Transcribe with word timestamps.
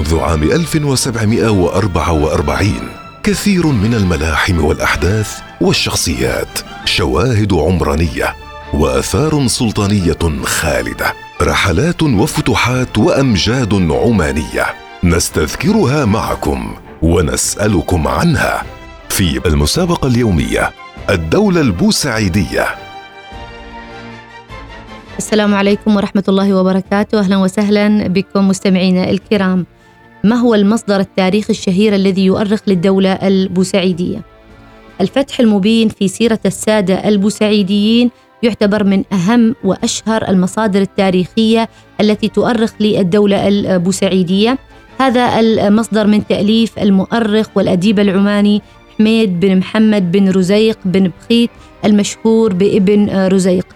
منذ 0.00 0.18
عام 0.18 0.42
1744 0.42 2.72
كثير 3.22 3.66
من 3.66 3.94
الملاحم 3.94 4.64
والأحداث 4.64 5.38
والشخصيات 5.60 6.58
شواهد 6.84 7.52
عمرانية 7.52 8.34
وآثار 8.74 9.46
سلطانية 9.46 10.42
خالدة 10.44 11.14
رحلات 11.42 12.02
وفتوحات 12.02 12.98
وأمجاد 12.98 13.74
عمانية 13.74 14.66
نستذكرها 15.04 16.04
معكم 16.04 16.74
ونسألكم 17.02 18.08
عنها 18.08 18.62
في 19.08 19.40
المسابقة 19.46 20.08
اليومية 20.08 20.70
الدولة 21.10 21.60
البوسعيدية. 21.60 22.66
السلام 25.18 25.54
عليكم 25.54 25.96
ورحمة 25.96 26.24
الله 26.28 26.54
وبركاته. 26.54 27.18
أهلا 27.18 27.36
وسهلا 27.36 28.08
بكم 28.08 28.48
مستمعينا 28.48 29.10
الكرام. 29.10 29.66
ما 30.24 30.36
هو 30.36 30.54
المصدر 30.54 31.00
التاريخي 31.00 31.50
الشهير 31.50 31.94
الذي 31.94 32.24
يؤرخ 32.24 32.60
للدولة 32.66 33.12
البوسعيدية؟ 33.12 34.22
الفتح 35.00 35.40
المبين 35.40 35.88
في 35.88 36.08
سيرة 36.08 36.40
السادة 36.46 37.08
البوسعيديين 37.08 38.10
يعتبر 38.42 38.84
من 38.84 39.04
أهم 39.12 39.54
وأشهر 39.64 40.28
المصادر 40.28 40.80
التاريخية 40.80 41.68
التي 42.00 42.28
تؤرخ 42.28 42.72
للدولة 42.80 43.48
البوسعيدية. 43.48 44.58
هذا 45.00 45.40
المصدر 45.40 46.06
من 46.06 46.26
تأليف 46.26 46.78
المؤرخ 46.78 47.46
والأديب 47.54 48.00
العماني 48.00 48.62
حميد 48.98 49.40
بن 49.40 49.56
محمد 49.56 50.12
بن 50.12 50.30
رزيق 50.30 50.78
بن 50.84 51.10
بخيت 51.20 51.50
المشهور 51.84 52.52
بابن 52.52 53.26
رزيق. 53.26 53.66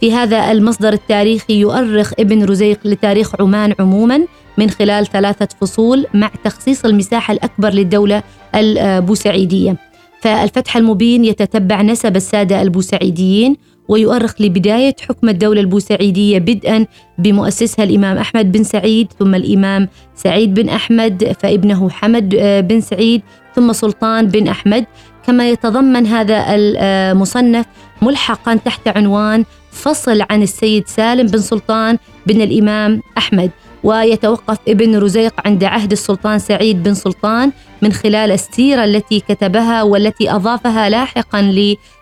في 0.00 0.12
هذا 0.12 0.52
المصدر 0.52 0.92
التاريخي 0.92 1.60
يؤرخ 1.60 2.12
ابن 2.18 2.44
رزيق 2.44 2.78
لتاريخ 2.84 3.40
عمان 3.40 3.74
عموما 3.80 4.26
من 4.58 4.70
خلال 4.70 5.06
ثلاثة 5.06 5.48
فصول 5.60 6.06
مع 6.14 6.30
تخصيص 6.44 6.84
المساحة 6.84 7.32
الأكبر 7.32 7.70
للدولة 7.70 8.22
البوسعيدية. 8.54 9.76
فالفتح 10.20 10.76
المبين 10.76 11.24
يتتبع 11.24 11.82
نسب 11.82 12.16
السادة 12.16 12.62
البوسعيديين 12.62 13.56
ويؤرخ 13.88 14.34
لبداية 14.40 14.94
حكم 15.08 15.28
الدولة 15.28 15.60
البوسعيدية 15.60 16.38
بدءا 16.38 16.86
بمؤسسها 17.18 17.84
الإمام 17.84 18.18
أحمد 18.18 18.52
بن 18.52 18.64
سعيد 18.64 19.12
ثم 19.18 19.34
الإمام 19.34 19.88
سعيد 20.14 20.54
بن 20.54 20.68
أحمد 20.68 21.36
فابنه 21.40 21.90
حمد 21.90 22.34
بن 22.68 22.80
سعيد 22.80 23.22
ثم 23.54 23.72
سلطان 23.72 24.26
بن 24.26 24.48
أحمد. 24.48 24.84
كما 25.26 25.50
يتضمن 25.50 26.06
هذا 26.06 26.44
المصنف 26.48 27.66
ملحقا 28.02 28.54
تحت 28.54 28.88
عنوان 28.88 29.44
فصل 29.70 30.22
عن 30.30 30.42
السيد 30.42 30.88
سالم 30.88 31.26
بن 31.26 31.38
سلطان 31.38 31.98
بن 32.26 32.40
الإمام 32.40 33.00
أحمد. 33.18 33.50
ويتوقف 33.84 34.58
ابن 34.68 34.98
رزيق 34.98 35.34
عند 35.44 35.64
عهد 35.64 35.92
السلطان 35.92 36.38
سعيد 36.38 36.82
بن 36.82 36.94
سلطان 36.94 37.52
من 37.82 37.92
خلال 37.92 38.32
السيرة 38.32 38.84
التي 38.84 39.20
كتبها 39.20 39.82
والتي 39.82 40.30
أضافها 40.30 40.88
لاحقا 40.88 41.42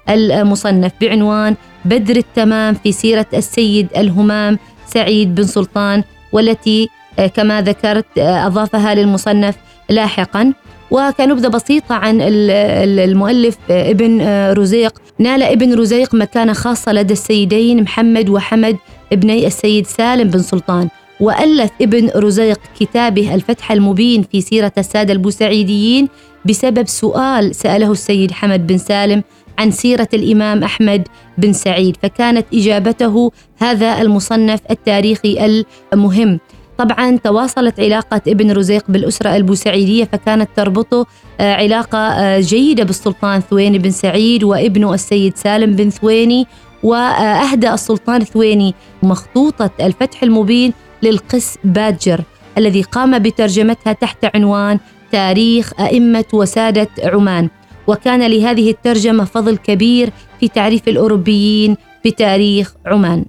للمصنف 0.08 0.92
بعنوان 1.00 1.56
بدر 1.84 2.16
التمام 2.16 2.74
في 2.74 2.92
سيرة 2.92 3.26
السيد 3.34 3.88
الهمام 3.96 4.58
سعيد 4.86 5.34
بن 5.34 5.44
سلطان 5.44 6.02
والتي 6.32 6.88
آه، 7.18 7.26
كما 7.26 7.62
ذكرت 7.62 8.18
آه، 8.18 8.46
أضافها 8.46 8.94
للمصنف 8.94 9.56
لاحقا. 9.90 10.52
وكنبذة 10.90 11.48
بسيطة 11.48 11.94
عن 11.94 12.18
المؤلف 12.22 13.56
آه، 13.70 13.90
ابن 13.90 14.22
رزيق. 14.52 15.02
نال 15.18 15.42
ابن 15.42 15.74
رزيق 15.74 16.14
مكانة 16.14 16.52
خاصة 16.52 16.92
لدى 16.92 17.12
السيدين 17.12 17.82
محمد 17.82 18.28
وحمد 18.28 18.76
ابني 19.12 19.46
السيد 19.46 19.86
سالم 19.86 20.30
بن 20.30 20.38
سلطان. 20.38 20.88
وألف 21.20 21.70
ابن 21.82 22.08
رزيق 22.16 22.60
كتابه 22.80 23.34
الفتح 23.34 23.72
المبين 23.72 24.22
في 24.22 24.40
سيرة 24.40 24.72
السادة 24.78 25.12
البوسعيديين 25.12 26.08
بسبب 26.44 26.88
سؤال 26.88 27.54
سأله 27.54 27.92
السيد 27.92 28.30
حمد 28.32 28.66
بن 28.66 28.78
سالم 28.78 29.22
عن 29.58 29.70
سيرة 29.70 30.08
الإمام 30.14 30.64
أحمد 30.64 31.08
بن 31.38 31.52
سعيد 31.52 31.96
فكانت 32.02 32.46
إجابته 32.54 33.32
هذا 33.58 34.00
المصنف 34.00 34.60
التاريخي 34.70 35.64
المهم. 35.92 36.38
طبعا 36.78 37.16
تواصلت 37.16 37.80
علاقة 37.80 38.20
ابن 38.28 38.50
رزيق 38.50 38.84
بالأسرة 38.88 39.36
البوسعيدية 39.36 40.04
فكانت 40.04 40.48
تربطه 40.56 41.06
آه، 41.40 41.54
علاقة 41.54 41.98
آه، 41.98 42.40
جيدة 42.40 42.84
بالسلطان 42.84 43.40
ثويني 43.40 43.78
بن 43.78 43.90
سعيد 43.90 44.44
وابنه 44.44 44.94
السيد 44.94 45.36
سالم 45.36 45.76
بن 45.76 45.90
ثويني 45.90 46.46
وأهدى 46.82 47.72
السلطان 47.72 48.24
ثويني 48.24 48.74
مخطوطة 49.02 49.70
الفتح 49.80 50.22
المبين 50.22 50.72
للقس 51.02 51.58
بادجر 51.64 52.20
الذي 52.58 52.82
قام 52.82 53.18
بترجمتها 53.18 53.92
تحت 53.92 54.26
عنوان 54.34 54.78
تاريخ 55.12 55.72
أئمة 55.80 56.24
وسادة 56.32 56.88
عمان. 57.04 57.48
وكان 57.86 58.30
لهذه 58.30 58.70
الترجمة 58.70 59.24
فضل 59.24 59.56
كبير 59.56 60.10
في 60.40 60.48
تعريف 60.48 60.88
الأوروبيين 60.88 61.76
بتاريخ 62.04 62.74
عمان. 62.86 63.24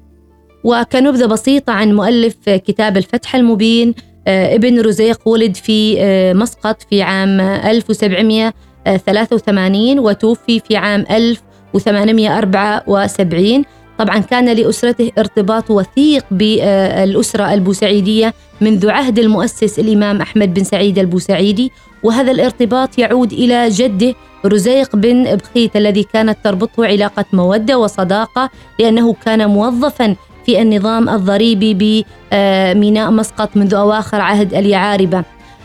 وكنبذة 0.64 1.26
بسيطة 1.26 1.74
عن 1.74 1.94
مؤلف 1.96 2.36
كتاب 2.50 2.98
الفتح 2.98 3.36
المبين 3.36 3.94
آه، 4.28 4.56
ابن 4.56 4.82
رزيق 4.82 5.28
ولد 5.28 5.56
في 5.56 5.96
آه، 6.00 6.34
مسقط 6.34 6.82
في 6.90 7.02
عام 7.02 7.40
1783 7.40 10.00
وتوفي 10.00 10.60
في 10.60 10.76
عام 10.76 11.06
1874 11.12 13.66
طبعا 14.00 14.20
كان 14.20 14.50
لأسرته 14.54 15.12
ارتباط 15.18 15.72
وثيق 15.72 16.26
بالأسرة 16.32 17.54
البوسعيدية 17.54 18.34
منذ 18.62 18.90
عهد 18.90 19.20
المؤسس 19.20 19.80
الإمام 19.80 20.22
أحمد 20.22 20.54
بن 20.54 20.64
سعيد 20.64 21.00
البوسعيدي 21.00 21.72
وهذا 22.04 22.32
الارتباط 22.32 22.98
يعود 23.00 23.34
إلى 23.34 23.70
جده 23.70 24.16
رزيق 24.46 24.96
بن 24.96 25.36
بخيت 25.36 25.76
الذي 25.76 26.04
كانت 26.04 26.38
تربطه 26.44 26.86
علاقة 26.86 27.26
مودة 27.34 27.78
وصداقة 27.78 28.50
لأنه 28.80 29.16
كان 29.26 29.50
موظفا 29.50 30.16
في 30.46 30.62
النظام 30.62 31.10
الضريبي 31.10 31.74
بميناء 31.74 33.12
مسقط 33.12 33.58
منذ 33.58 33.74
أواخر 33.74 34.22
عهد 34.22 34.54
اليعاربة. 34.54 35.24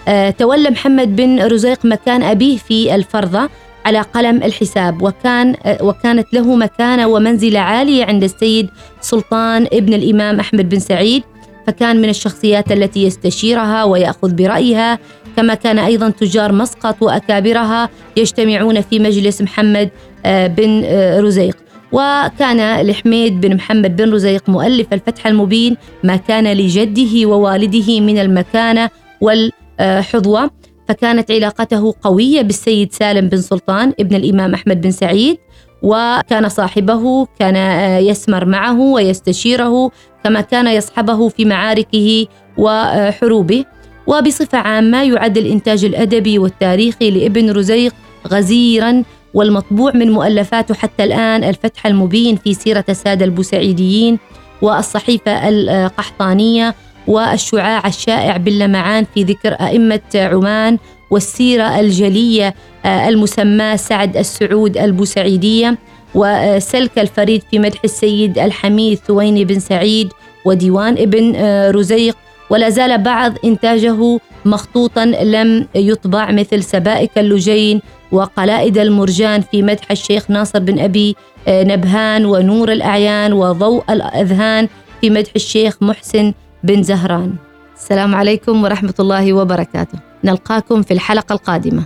آه، 0.09 0.31
تولى 0.31 0.71
محمد 0.71 1.17
بن 1.17 1.43
رزيق 1.43 1.85
مكان 1.85 2.23
أبيه 2.23 2.57
في 2.57 2.95
الفرضة 2.95 3.49
على 3.87 4.01
قلم 4.01 4.43
الحساب 4.43 5.03
وكان 5.03 5.55
وكانت 5.81 6.35
له 6.35 6.57
مكانة 6.57 7.07
ومنزلة 7.07 7.61
عالية 7.61 8.05
عند 8.05 8.23
السيد 8.25 8.69
سلطان 9.01 9.67
ابن 9.73 9.95
الإمام 9.95 10.41
أحمد 10.41 10.69
بن 10.69 10.79
سعيد 10.79 11.23
فكان 11.67 12.03
من 12.03 12.09
الشخصيات 12.09 12.73
التي 12.73 13.03
يستشيرها 13.03 13.85
ويأخذ 13.85 14.35
برأيها. 14.35 14.99
كما 15.37 15.55
كان 15.55 15.79
أيضا 15.79 16.11
تجار 16.11 16.53
مسقط 16.53 17.03
وأكابرها 17.03 17.89
يجتمعون 18.17 18.81
في 18.81 18.99
مجلس 18.99 19.43
محمد 19.43 19.91
آه، 20.27 20.47
بن 20.47 20.83
آه، 20.85 21.21
رزيق. 21.21 21.57
وكان 21.93 22.87
لحميد 22.87 23.41
بن 23.41 23.55
محمد 23.55 23.97
بن 23.97 24.13
رزيق 24.13 24.49
مؤلف 24.49 24.93
الفتح 24.93 25.27
المبين 25.27 25.77
ما 26.05 26.17
كان 26.17 26.53
لجده 26.53 27.29
ووالده 27.29 28.01
من 28.01 28.19
المكانة 28.19 28.91
والحظوة. 29.21 30.51
فكانت 30.89 31.31
علاقته 31.31 31.95
قوية 32.03 32.43
بالسيد 32.43 32.93
سالم 32.93 33.29
بن 33.29 33.41
سلطان 33.41 33.93
ابن 34.01 34.17
الإمام 34.17 34.55
أحمد 34.55 34.81
بن 34.81 34.91
سعيد 34.91 35.39
وكان 35.83 36.49
صاحبه 36.49 37.27
كان 37.39 37.57
يسمر 38.03 38.45
معه 38.45 38.81
ويستشيره 38.81 39.91
كما 40.25 40.41
كان 40.41 40.67
يصحبه 40.67 41.29
في 41.29 41.45
معاركه 41.45 42.27
وحروبه. 42.59 43.65
وبصفة 44.07 44.59
عامة 44.59 45.03
يعد 45.03 45.39
الإنتاج 45.39 45.85
الأدبي 45.85 46.39
والتاريخي 46.39 47.11
لابن 47.11 47.51
رزيق 47.51 47.95
غزيرا 48.29 49.03
والمطبوع 49.35 49.93
من 49.95 50.11
مؤلفاته 50.13 50.75
حتى 50.75 51.05
الآن 51.05 51.45
الفتح 51.45 51.87
المبين 51.87 52.37
في 52.37 52.55
سيرة 52.55 52.85
السادة 52.89 53.25
البوسعيديين 53.25 54.19
والصحيفة 54.63 55.49
القحطانية. 55.49 56.75
والشعاع 57.07 57.87
الشائع 57.87 58.37
باللمعان 58.37 59.07
في 59.15 59.23
ذكر 59.23 59.53
أئمة 59.53 60.01
عمان 60.15 60.79
والسيرة 61.11 61.81
الجلية 61.81 62.55
آه، 62.85 63.09
المسماة 63.09 63.77
سعد 63.77 64.17
السعود 64.17 64.79
البوسعيدية 64.79 65.79
وسلك 66.15 66.99
الفريد 66.99 67.43
في 67.51 67.59
مدح 67.59 67.79
السيد 67.85 68.39
الحميد 68.39 68.99
ثويني 68.99 69.45
بن 69.45 69.59
سعيد 69.59 70.13
وديوان 70.45 70.93
ابن 70.99 71.33
آه، 71.37 71.71
رزيق. 71.71 72.17
ولا 72.51 72.69
زال 72.71 72.99
بعض 72.99 73.33
إنتاجه 73.45 74.19
مخطوطا 74.45 75.05
لم 75.05 75.67
يطبع 75.75 76.31
مثل 76.31 76.63
سبائك 76.63 77.19
اللجين 77.19 77.81
وقلائد 78.13 78.79
المرجان 78.79 79.41
في 79.41 79.63
مدح 79.63 79.91
الشيخ 79.91 80.31
ناصر 80.31 80.59
بن 80.59 80.79
أبي 80.79 81.17
آه، 81.49 81.63
نبهان 81.63 82.25
ونور 82.27 82.73
الأعيان 82.73 83.33
وضوء 83.33 83.85
الأذهان 83.91 84.69
في 85.01 85.11
مدح 85.11 85.31
الشيخ 85.37 85.77
محسن 85.81 86.33
بن 86.67 86.83
زهران. 86.83 87.35
السلام 87.77 88.15
عليكم 88.15 88.65
ورحمة 88.65 88.95
الله 89.01 89.33
وبركاته. 89.33 89.99
نلقاكم 90.25 90.83
في 90.83 90.95
الحلقة 90.95 91.33
القادمة. 91.33 91.83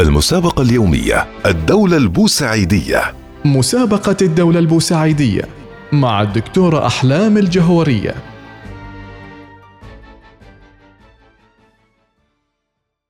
المسابقة 0.00 0.62
اليومية 0.62 1.26
الدولة 1.46 1.96
البوسعيدية. 1.96 3.02
مسابقة 3.44 4.16
الدولة 4.22 4.58
البوسعيدية 4.58 5.42
مع 5.92 6.22
الدكتورة 6.22 6.86
أحلام 6.86 7.38
الجهورية. 7.38 8.14